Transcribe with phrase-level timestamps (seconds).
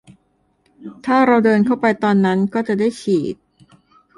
[1.05, 3.35] ถ้าเราเดินเข้าไปตอนนั้น ก็จะได้ฉีด